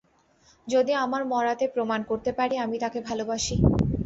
[0.67, 3.55] যদি আমার মরাতে প্রমাণ করতে পারি আমি তাকে ভালবাসি।